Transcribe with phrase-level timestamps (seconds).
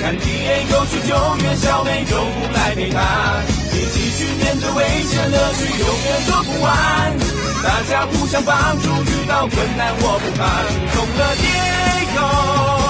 [0.00, 3.42] 看 Diego 去救援小美，动物来陪他，
[3.74, 6.70] 一起去面对危险，乐趣永远说不完。
[7.64, 10.62] 大家互相帮助，遇到困难我不怕，
[10.94, 12.81] 出动了 Diego，Go Diego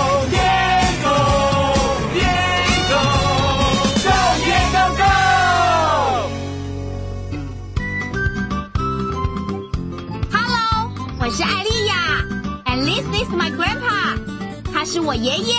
[11.34, 12.22] 是艾丽亚
[12.66, 14.18] ，and this is my grandpa，
[14.70, 15.54] 他是我爷爷。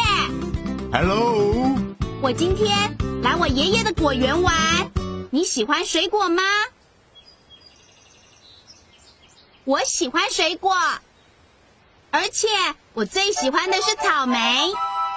[0.92, 1.76] Hello，
[2.22, 4.54] 我今天来我爷爷的果园玩，
[5.32, 6.44] 你喜欢水果吗？
[9.64, 10.76] 我喜欢水果，
[12.12, 12.48] 而且
[12.94, 14.38] 我最喜欢的是草莓。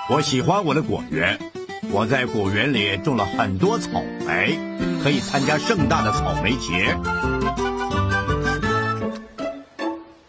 [0.08, 1.38] 我喜欢我的果园，
[1.90, 4.58] 我在果园里种了很多草莓，
[5.02, 6.96] 可以参加盛大的草莓节。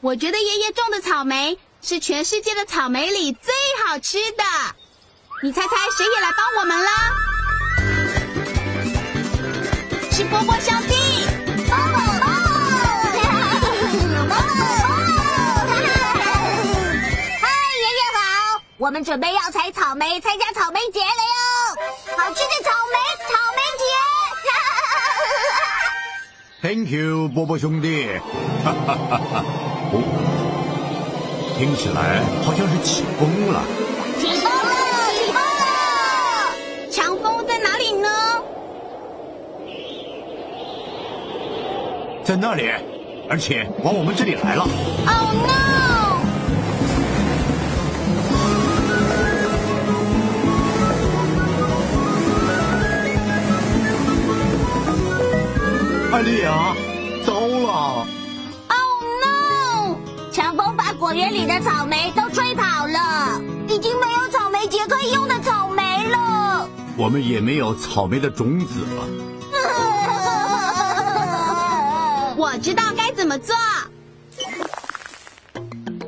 [0.08, 3.54] 我觉得爷爷种的草莓是全世界的草莓里最
[3.86, 4.44] 好吃的。
[5.44, 6.92] 你猜猜谁也来帮我们啦？
[10.10, 10.96] 是波波兄弟。
[17.42, 18.64] 嗨，爷爷好！
[18.78, 21.36] 我们准备要采草莓，参加草莓节了哟！
[22.16, 23.84] 好吃的草莓，草莓节！
[26.64, 28.18] Thank you，波波兄弟。
[29.94, 29.96] 哦，
[31.58, 33.64] 听起来好像是起风了。
[34.20, 34.74] 起风了，
[35.16, 35.66] 起风了！
[36.92, 38.08] 强风在哪里呢？
[42.24, 42.70] 在那里，
[43.30, 44.64] 而且往我们这里来了。
[44.64, 45.48] Oh no！
[56.12, 56.76] 艾丽亚，
[61.08, 66.68] 果园里的草莓都吹跑了，已经没有草莓节可以用的草莓了。
[66.98, 69.08] 我们也没有草莓的种子了。
[72.36, 73.56] 我知道该怎么做。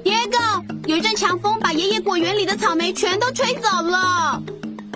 [0.03, 4.43] Diego，有一阵强风把爷爷果园里的草莓全都吹走了。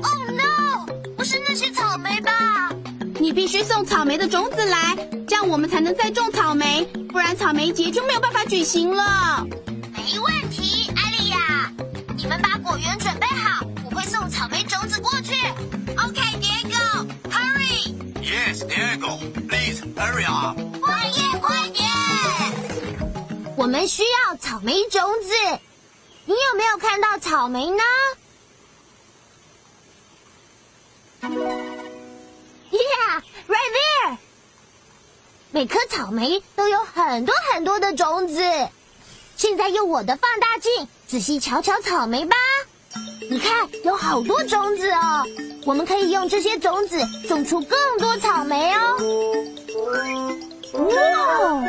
[0.01, 0.85] Oh no！
[1.15, 2.73] 不是那些草莓吧？
[3.21, 9.47] 你必须送草莓的种子来，这样我们才能再种草莓，不然草莓节就没有办法举行了。
[18.73, 20.57] Diego, please hurry up.
[20.81, 21.85] 快点，快点！
[23.55, 25.29] 我们需要草莓种子，
[26.25, 27.83] 你有没有看到草莓呢
[32.71, 34.17] ？Yeah，right there。
[35.51, 38.41] 每颗草莓都有很多很多的种子。
[39.37, 42.35] 现在用我的放大镜仔细瞧瞧草莓吧。
[43.29, 45.23] 你看，有好多种子哦。
[45.65, 48.97] 我们可以用这些种子种出更多草莓哦。
[50.73, 51.63] 哇，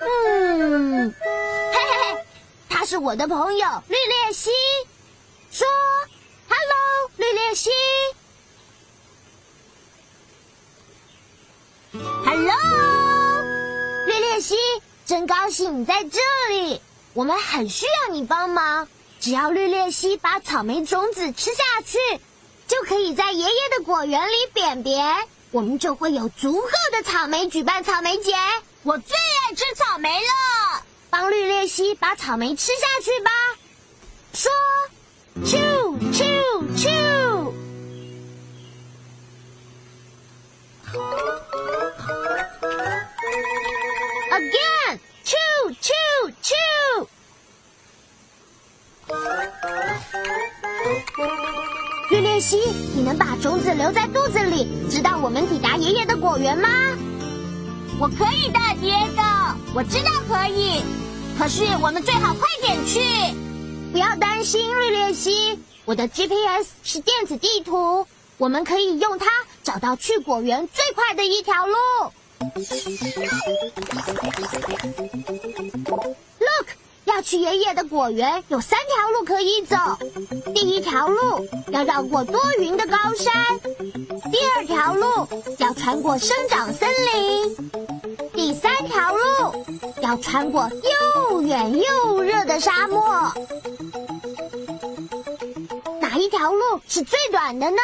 [0.00, 1.14] 嗯，
[1.72, 2.24] 嘿嘿嘿，
[2.68, 4.50] 他是我的朋友绿鬣蜥。
[5.52, 5.66] 说
[6.48, 7.70] ，Hello，绿鬣蜥。
[12.24, 12.54] Hello，
[14.06, 14.56] 绿鬣蜥，
[15.06, 16.20] 真高兴你在这
[16.52, 16.80] 里。
[17.14, 18.88] 我们很需要你帮忙。
[19.20, 21.98] 只要绿鬣蜥把草莓种子吃下去，
[22.66, 25.16] 就可以在爷爷的果园里扁扁。
[25.52, 28.34] 我们就会有足够的草莓举办草莓节。
[28.82, 33.30] 我最爱吃草莓了，帮绿鬣蜥把草莓吃下去吧。
[34.32, 34.50] 说，
[35.44, 35.56] 啾
[36.12, 36.24] 啾
[36.76, 37.54] 啾。
[44.30, 45.34] Again，啾
[45.80, 45.92] 啾
[46.42, 46.52] 啾。
[52.36, 52.58] 绿鬣蜥，
[52.94, 56.68] 你能把种子留在肚子里，直到我们抵达爷爷的果园吗？
[57.98, 59.22] 我可以的，爹哥，
[59.74, 60.82] 我知道可以。
[61.38, 63.00] 可是我们最好快点去。
[63.90, 68.06] 不要担心，绿鬣蜥，我的 GPS 是电子地图，
[68.36, 69.26] 我们可以用它
[69.62, 71.74] 找到去果园最快的一条路。
[77.16, 79.74] 要去爷爷的果园有三条路可以走。
[80.54, 83.32] 第一条路要绕过多云的高山，
[84.30, 85.26] 第二条路
[85.56, 87.70] 要穿过生长森林，
[88.34, 89.64] 第三条路
[90.02, 90.70] 要穿过
[91.32, 93.32] 又远又热的沙漠。
[95.98, 97.78] 哪一条路是最短的呢？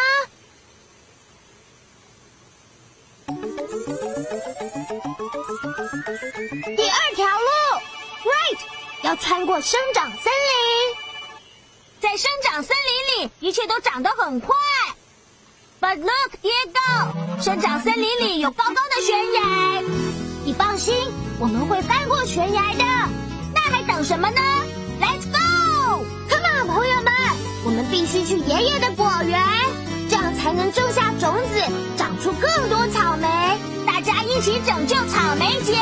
[9.13, 10.97] 要穿过生长森林。
[12.01, 12.75] 在生长森
[13.19, 14.57] 林里，一切都长得很快。
[15.79, 19.83] But look，爹狗，生长森林里有高高的悬崖。
[20.47, 20.95] 你放心，
[21.39, 22.85] 我们会翻过悬崖的。
[23.55, 24.41] 那还等什么呢
[24.99, 27.13] ？Let's go！Come on，朋友们，
[27.67, 29.39] 我们必须去爷爷的果园，
[30.09, 31.61] 这样才能种下种子，
[31.99, 33.29] 长出更多草莓。
[33.87, 35.77] 大家一起拯救草莓节，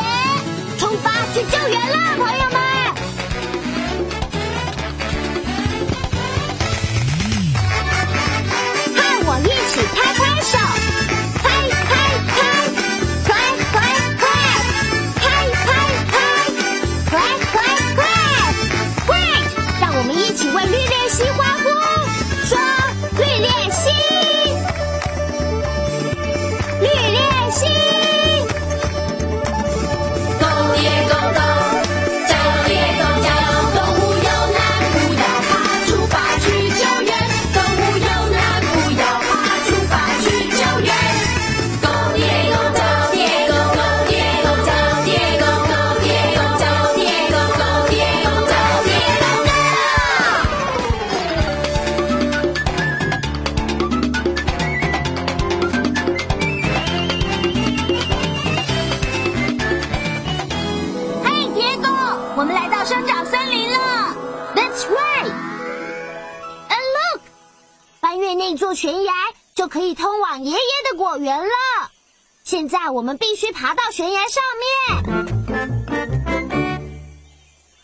[72.93, 74.67] 我们必须爬到悬崖上面。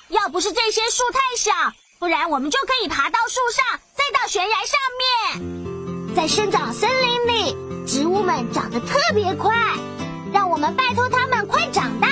[0.08, 1.52] 要不是这些树太小，
[1.98, 6.14] 不然我们就可以爬到树上，再到悬崖上面。
[6.14, 7.56] 在生长森林里，
[7.86, 9.54] 植物们长得特别快，
[10.32, 12.08] 让我们拜托它们快长大。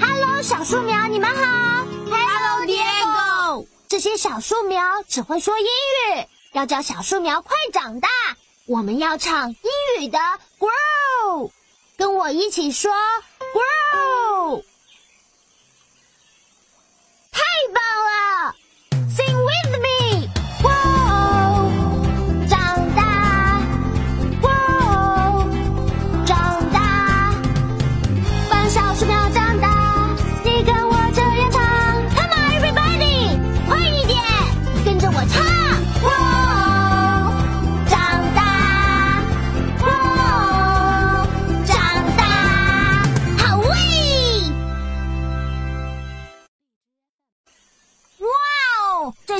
[0.00, 1.84] Hello，小树苗，你们好。
[2.10, 2.82] Hello，爹。
[3.88, 6.26] 这些小树苗只会说英语。
[6.52, 8.08] 要叫小树苗快长大，
[8.66, 9.56] 我们要唱英
[10.00, 10.18] 语的
[10.58, 11.50] grow，
[11.96, 12.90] 跟我一起说。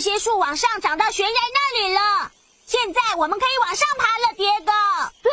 [0.00, 2.30] 树往上长到悬崖那里了，
[2.66, 4.72] 现在我们可以往上爬了，爹哥。
[5.22, 5.30] 对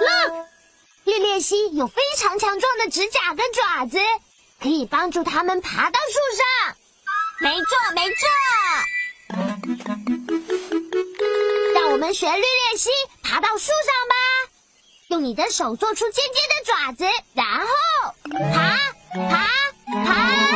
[0.00, 0.46] ，Look，
[1.04, 3.98] 绿鬣蜥有非常强壮的指甲跟爪子，
[4.60, 6.76] 可以帮助它们爬到树上。
[7.40, 8.26] 没错，没错。
[11.74, 12.90] 让我们学绿鬣蜥
[13.22, 14.14] 爬到树上吧，
[15.08, 17.04] 用你的手做出尖尖的爪子，
[17.34, 17.66] 然后
[18.52, 18.78] 爬，
[19.30, 19.48] 爬，
[20.04, 20.47] 爬。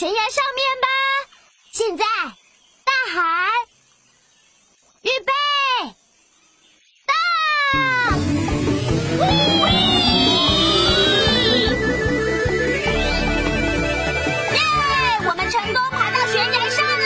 [0.00, 0.88] 悬崖上面吧。
[1.72, 2.04] 现在，
[2.86, 3.20] 大海，
[5.02, 5.32] 预备，
[7.04, 7.12] 荡！
[14.54, 14.58] 耶！
[15.28, 17.04] 我们成功爬到悬崖上了。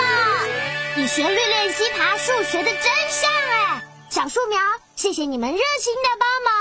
[0.95, 4.61] 你学绿练习爬树学的真像哎，小树苗，
[4.95, 6.55] 谢谢你们热心的帮忙。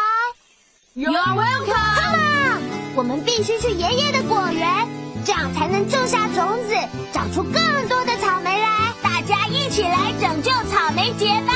[0.95, 1.77] You're welcome.
[2.01, 6.75] Come on，我们必须去爷爷的果园，这样才能种下种子，
[7.13, 8.93] 长出更多的草莓来。
[9.01, 11.53] 大家一起来拯救草莓节吧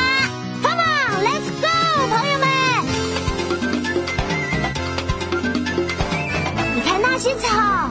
[0.63, 1.67] ！Come on，Let's go，
[2.07, 2.47] 朋友们。
[6.75, 7.89] 你看那些草，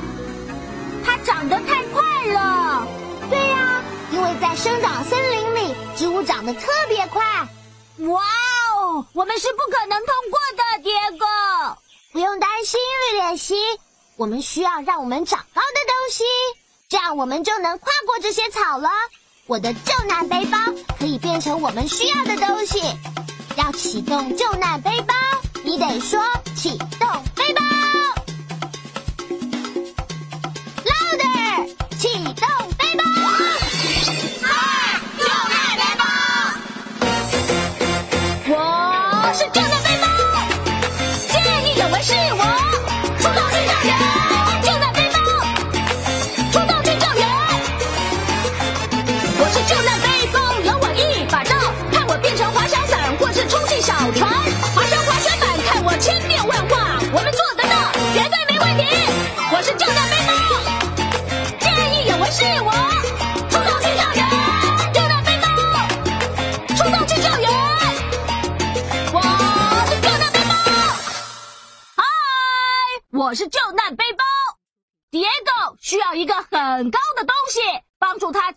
[1.05, 2.03] 它长得太快
[2.33, 2.87] 了。
[3.29, 3.83] 对呀。
[4.13, 7.23] 因为在生长森林里，植物长得特别快。
[8.09, 8.23] 哇
[8.79, 11.27] 哦，我们是不可能通过的，爹哥。
[12.13, 12.81] 不用担心，
[13.13, 13.57] 绿鬣蜥。
[14.17, 16.25] 我们需要让我们长高的东西，
[16.89, 18.89] 这样我们就能跨过这些草了。
[19.47, 20.59] 我的救难背包
[20.99, 22.81] 可以变成我们需要的东西。
[23.57, 25.15] 要启动救难背包，
[25.65, 26.19] 你得说
[26.55, 27.76] 启动背包。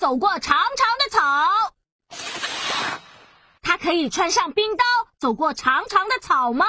[0.10, 1.76] 走过长长的草。
[3.62, 4.84] 他可以穿上冰刀，
[5.20, 6.66] 走过长长的草吗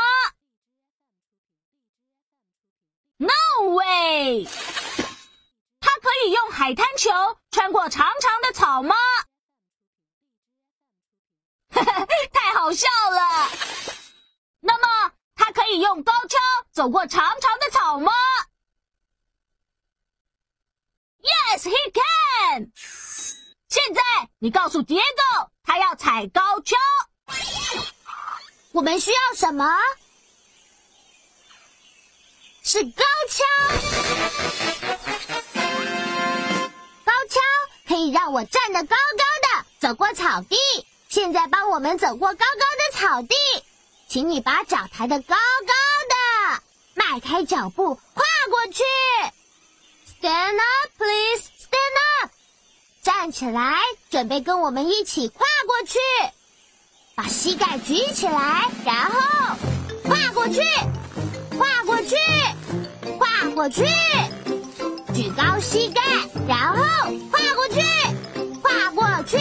[3.16, 3.32] ？No
[3.70, 4.44] way！
[5.80, 7.08] 他可以用海滩球
[7.50, 8.94] 穿过长长的草吗？
[11.72, 13.48] 太好笑了。
[14.60, 16.38] 那么，他可以用高跷
[16.72, 18.12] 走过长长的草吗
[21.22, 22.72] ？Yes, he can。
[23.70, 24.02] 现在，
[24.40, 26.76] 你告诉 Diego，他要踩高跷。
[28.72, 29.64] 我们需要什么？
[32.64, 33.44] 是高跷。
[37.04, 37.40] 高跷
[37.86, 39.24] 可以让我站得高高
[39.60, 40.56] 的，走过草地。
[41.08, 43.36] 现在帮我们走过高高的草地，
[44.08, 45.72] 请你把脚抬得高高
[46.08, 46.62] 的，
[46.94, 48.82] 迈开脚步跨过去。
[50.20, 51.50] Stand up, please.
[51.56, 52.32] Stand up.
[53.12, 53.74] 站起来，
[54.08, 55.98] 准备跟我们一起跨过去。
[57.16, 59.56] 把膝盖举起来，然后
[60.04, 60.60] 跨过去，
[61.58, 62.14] 跨过去，
[63.18, 63.84] 跨过去，
[65.12, 66.00] 举高膝盖，
[66.46, 66.76] 然后
[67.32, 67.82] 跨过去，
[68.62, 69.38] 跨过去。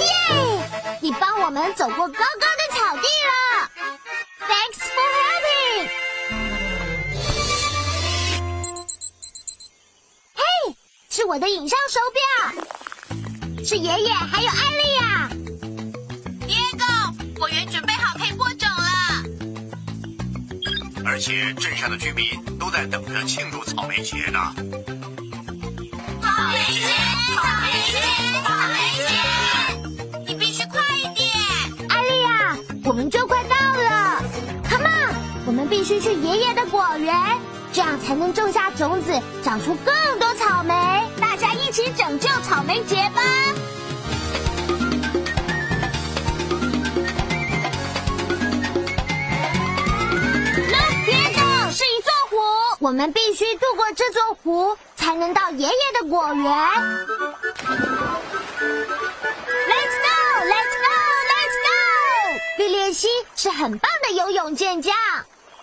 [0.00, 0.08] 耶！
[1.02, 2.63] 你帮我们走过高高的
[11.24, 12.20] 是我的影像手表，
[13.64, 15.30] 是爷爷还有艾丽亚。
[16.46, 18.84] Diego，果园准备好可以播种了。
[21.02, 22.26] 而且镇上的居民
[22.58, 24.38] 都在等着庆祝草莓节呢。
[26.20, 26.82] 草莓节，
[27.40, 27.96] 草莓节，
[28.44, 29.08] 草莓节！
[30.28, 31.26] 你必须快一点。
[31.88, 32.54] 艾丽亚，
[32.84, 34.22] 我们就快到了
[34.68, 35.14] ，Come on，
[35.46, 37.14] 我们必须去爷爷的果园，
[37.72, 40.93] 这样才能种下种子，长出更多草莓。
[41.74, 43.20] 一起拯救草莓节吧
[50.70, 52.36] ！Look, 是一座湖。
[52.78, 56.44] 我们必须渡过这座湖，才能到爷爷的果园。
[56.44, 56.76] Let's
[59.98, 60.14] go,
[60.46, 60.94] let's go,
[61.32, 61.74] let's go！
[62.58, 64.94] 绿鬣蜥是很棒的游泳健将，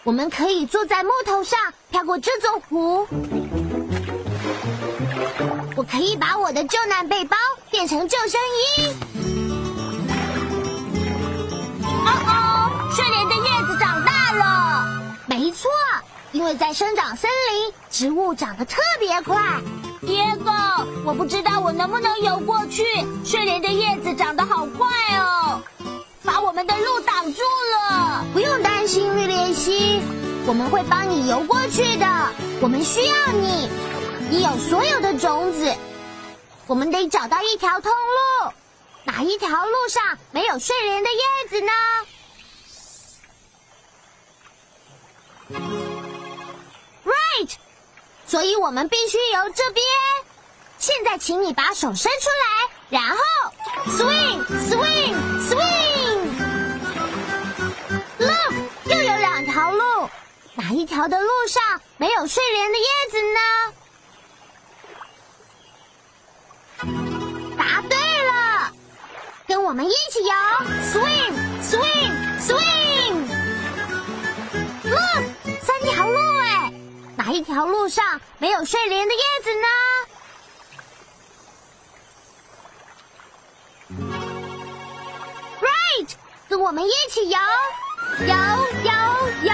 [0.03, 1.57] 我们可以坐在木头上
[1.89, 3.07] 飘过这座湖。
[5.75, 7.37] 我可以把我的救难背包
[7.69, 8.93] 变成救生衣。
[12.05, 15.01] 哦哦，睡莲的叶子长大了。
[15.27, 15.69] 没错，
[16.33, 19.39] 因为在生长森林，植物长得特别快。
[20.01, 22.83] Diego，我不知道我能不能游过去。
[23.23, 24.87] 睡莲的叶子长得好快
[25.17, 25.61] 哦，
[26.23, 27.39] 把我们的路挡住
[27.89, 28.25] 了。
[28.33, 30.01] 不用担心，绿鬣蜥，
[30.45, 32.05] 我们会帮你游过去的。
[32.61, 33.69] 我们需要你，
[34.31, 35.75] 你有所有的种子。
[36.65, 38.53] 我们得找到一条通路，
[39.03, 41.19] 哪一条路上没有睡莲的叶
[41.49, 41.71] 子呢
[47.03, 47.51] ？Right，
[48.25, 49.85] 所以我们必须由这边。
[50.79, 53.17] 现在，请你把手伸出来，然后
[53.87, 56.21] swing swing swing。
[58.17, 58.53] Look，
[58.85, 60.09] 又有两条路，
[60.55, 63.73] 哪一条的路上没有睡莲的叶子呢？
[67.61, 68.73] 答对了，
[69.47, 70.33] 跟我们一起游
[70.91, 73.15] ，Swing，Swing，Swing。
[74.89, 74.97] 路，
[75.61, 76.73] 三条路哎，
[77.15, 79.67] 哪一条路上没有睡莲的叶子呢
[85.61, 86.09] ？Right，
[86.49, 87.37] 跟我们一起游。
[88.21, 88.35] 游
[88.83, 88.91] 游
[89.43, 89.53] 游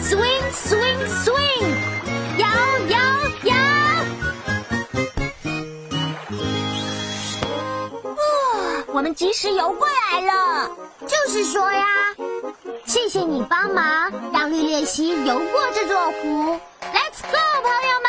[0.00, 1.66] ，Swing，Swing，Swing。
[2.38, 2.46] 游
[2.88, 2.96] 游
[3.42, 3.53] 游。
[8.94, 10.70] 我们及时游过来了。
[11.00, 11.84] 就是说呀，
[12.86, 16.60] 谢谢你帮忙，让绿鬣蜥游过这座湖。
[16.80, 18.08] Let's go，朋友们！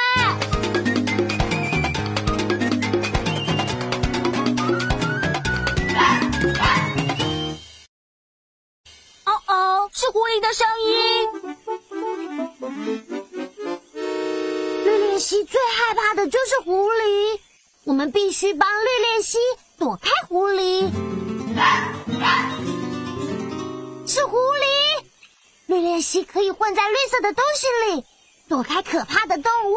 [9.25, 11.27] 哦哦，是狐狸的声音。
[14.83, 17.39] 绿鬣蜥最害怕的就是狐狸，
[17.85, 18.87] 我们必须帮绿
[19.19, 19.39] 鬣蜥
[19.77, 20.89] 躲开狐狸。
[24.07, 25.03] 是狐狸，
[25.65, 28.05] 绿鬣蜥可以混在绿色的东西里，
[28.47, 29.75] 躲开可怕的动物。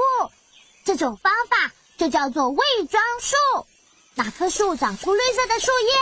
[0.85, 3.67] 这种方法就叫做伪装术。
[4.15, 5.97] 哪棵树长出绿色的树叶？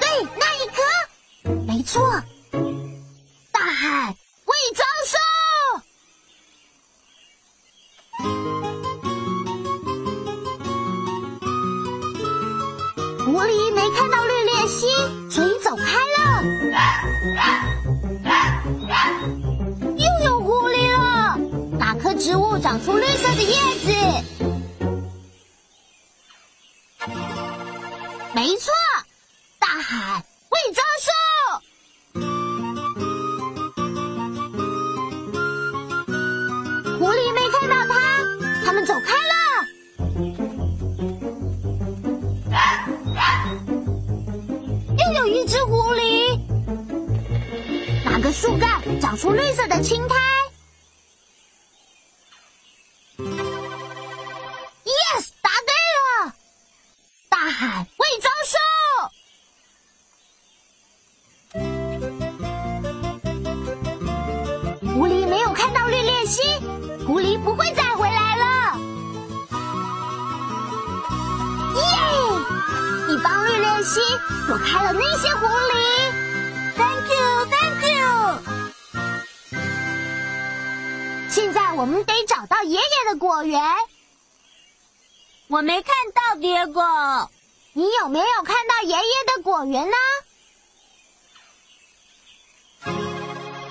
[0.00, 0.82] 对，那一棵，
[1.66, 2.22] 没错。
[3.52, 4.88] 大喊伪装
[19.96, 21.38] 又有狐狸了，
[21.78, 23.54] 哪棵植物长出绿色的叶
[23.84, 23.92] 子？
[28.34, 28.72] 没错，
[29.58, 31.08] 大海伪装术。
[36.98, 37.94] 狐狸没看到它，
[38.64, 39.32] 他们走开了。
[44.98, 46.17] 又有一只狐狸，
[48.20, 50.37] 个树干长出绿色的青苔。
[89.58, 89.96] 草原呢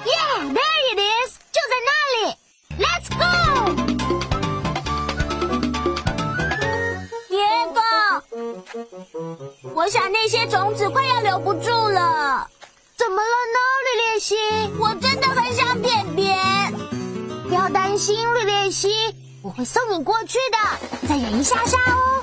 [0.04, 2.36] ？Yeah，there it is，就在那里。
[2.78, 3.24] Let's go。
[7.30, 7.40] 蝶
[7.72, 7.80] 果，
[9.74, 12.50] 我想那些种子快要留不住了。
[12.98, 14.36] 怎么了呢，绿鬣蜥？
[14.78, 16.38] 我真的很想便便。
[17.48, 20.58] 不要担心，绿鬣蜥，我会送你过去的。
[21.08, 22.22] 再忍一下下哦。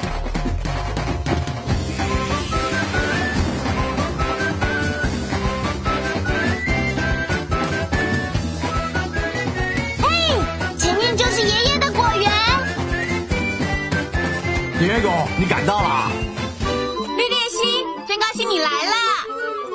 [14.86, 16.12] 别狗，你赶到了。
[17.16, 18.94] 绿鬣蜥，真高兴你来了。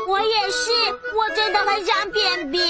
[0.07, 0.69] 我也是，
[1.17, 2.61] 我真的很想便便。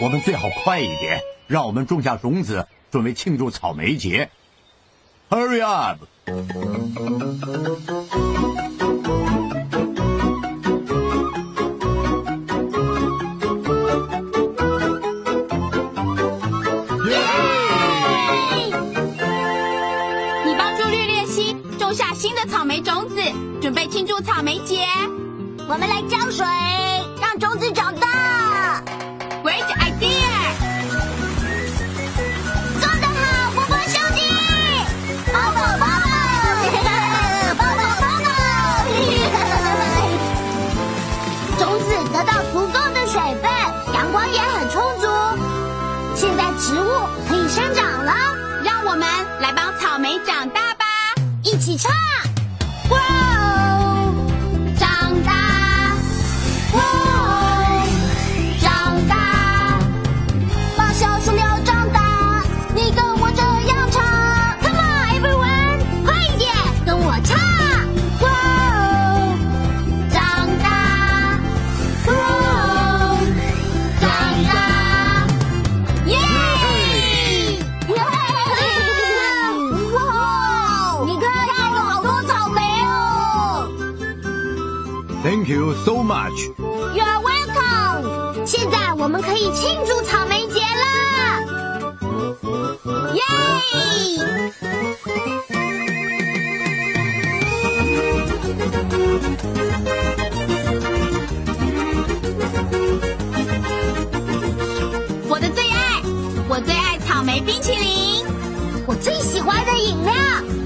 [0.00, 4.28] 我们最好快一点，让我们种下种子，准备庆祝草莓节。
[5.30, 5.98] Hurry up！
[23.90, 24.80] 庆祝草莓节。
[25.68, 26.44] 我们来浇水，
[85.88, 86.38] so much
[86.94, 88.44] you're welcome。
[88.44, 90.84] 现在我们可以庆祝草莓节了。
[93.14, 93.22] 耶！
[105.26, 106.02] 我的最爱，
[106.50, 108.26] 我最爱草莓冰淇淋，
[108.86, 110.12] 我最喜欢的饮料，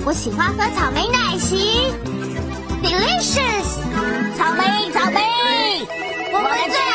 [0.04, 1.92] 我喜欢喝草莓奶昔
[2.82, 3.61] ，delicious。
[4.36, 5.20] 草莓，草莓，
[6.32, 6.91] 我们最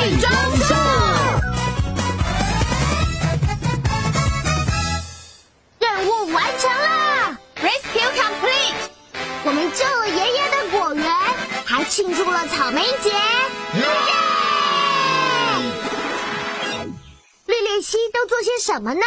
[0.00, 0.74] 伪装术。
[5.80, 7.36] 任务完成了。
[7.56, 8.78] Rescue complete，
[9.44, 11.04] 我们救了爷爷的果园，
[11.64, 13.10] 还庆祝了草莓节。
[13.10, 13.16] 耶！
[17.46, 19.00] 绿鬣蜥都做些什么呢？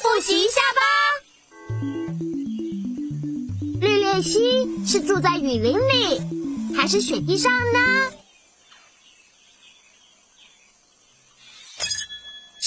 [0.00, 0.80] 复习一下吧。
[3.80, 6.22] 绿鬣蜥是住在雨林里，
[6.74, 7.78] 还是雪地上呢？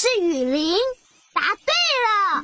[0.06, 0.78] 是雨林，
[1.34, 1.74] 答对
[2.06, 2.44] 了。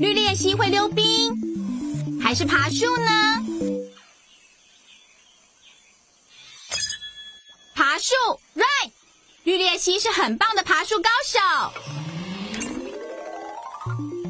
[0.00, 3.44] 绿鬣蜥会溜冰，还是爬树呢？
[7.74, 8.14] 爬树
[8.54, 8.90] ，right。
[9.44, 11.38] 绿鬣蜥是很棒的爬树高手。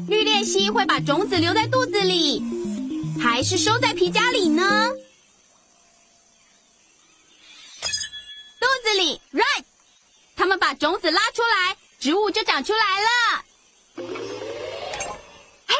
[0.09, 2.43] 绿鬣蜥会把种子留在肚子里，
[3.23, 4.91] 还是收在皮夹里呢？
[8.59, 9.63] 肚子里，right。
[10.39, 11.75] 它们把种子拉出来，
[12.07, 13.43] 植物就长出来了。
[15.67, 15.75] 嘿，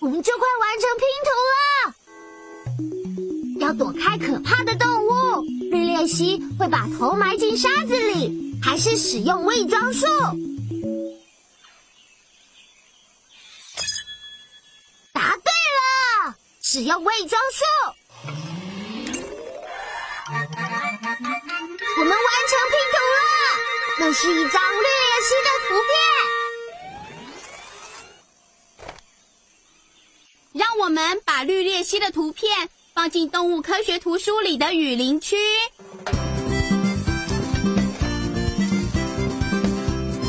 [0.00, 1.64] 我们就快完成拼图了。
[3.60, 10.06] 要躲开可怕的动物，绿鬣蜥会把头埋进沙子里，还是使用伪装术？
[15.12, 17.62] 答对了，使用伪装术。
[21.96, 23.22] 我们完成拼图了，
[24.00, 25.92] 那是一张绿鬣蜥的图片。
[30.52, 35.36] 让我们把绿鬣蜥的图片放进动物科学图书里的雨林区。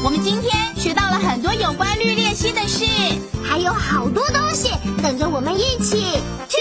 [0.03, 2.85] 我们今天学到了很多有关绿鬣蜥的事。
[3.51, 4.69] 还有好多东西
[5.03, 5.99] 等着我们一起
[6.47, 6.60] 去